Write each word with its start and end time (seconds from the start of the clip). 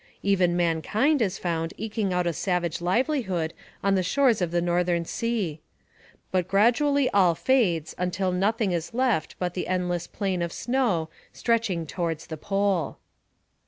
Even 0.23 0.57
mankind 0.57 1.21
is 1.21 1.37
found 1.37 1.75
eking 1.77 2.11
out 2.11 2.25
a 2.25 2.33
savage 2.33 2.81
livelihood 2.81 3.53
on 3.83 3.93
the 3.93 4.01
shores 4.01 4.41
of 4.41 4.49
the 4.49 4.59
northern 4.59 5.05
sea. 5.05 5.61
But 6.31 6.47
gradually 6.47 7.07
all 7.11 7.35
fades, 7.35 7.93
until 7.99 8.31
nothing 8.31 8.71
is 8.71 8.95
left 8.95 9.35
but 9.37 9.53
the 9.53 9.67
endless 9.67 10.07
plain 10.07 10.41
of 10.41 10.51
snow, 10.51 11.09
stretching 11.33 11.85
towards 11.85 12.25
the 12.25 12.37
Pole. 12.37 12.97